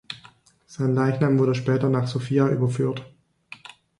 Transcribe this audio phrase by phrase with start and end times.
[0.65, 3.05] Sein Leichnam wurde später nach Sofia überführt.